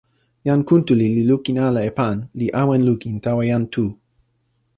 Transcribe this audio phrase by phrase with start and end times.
[0.47, 3.85] jan Kuntuli li lukin ala e pan, li awen lukin tawa jan Tu.